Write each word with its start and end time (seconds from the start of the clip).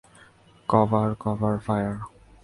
Cover, 0.69 1.09
cover 1.19 1.55
fire. 1.65 1.95